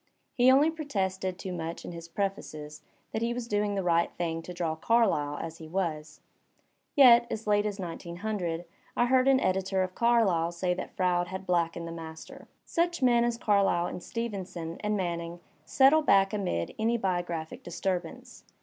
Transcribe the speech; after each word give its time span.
He 0.33 0.49
only 0.49 0.71
protested 0.71 1.37
too 1.37 1.53
much 1.53 1.85
in 1.85 1.91
his 1.91 2.07
prefaces 2.07 2.81
that 3.11 3.21
he 3.21 3.35
was 3.35 3.47
doing 3.47 3.75
the 3.75 3.83
right 3.83 4.11
thing 4.17 4.41
to 4.41 4.51
draw 4.51 4.73
Carlyle 4.75 5.37
as 5.37 5.59
he 5.59 5.67
was. 5.67 6.21
Yet, 6.95 7.27
as 7.29 7.45
late 7.45 7.67
as 7.67 7.79
1900, 7.79 8.65
1 8.95 9.05
heard 9.07 9.27
an 9.27 9.39
editor 9.39 9.83
of 9.83 9.93
Carlyle 9.93 10.53
say 10.53 10.73
that 10.73 10.95
Froude 10.97 11.27
had 11.27 11.45
blackened 11.45 11.87
the 11.87 11.91
Maister. 11.91 12.47
Such 12.65 13.03
men 13.03 13.23
as 13.23 13.37
Carlyle 13.37 13.85
and 13.85 14.01
Stevenson 14.01 14.77
and 14.79 14.97
Manning 14.97 15.39
settle 15.65 16.01
back 16.01 16.33
amid 16.33 16.73
any 16.79 16.97
biographic 16.97 17.61
disturbance. 17.61 18.43